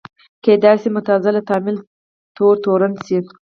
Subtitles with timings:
[0.43, 1.77] کېدای شو معتزله تمایل
[2.35, 3.17] تور تورن شي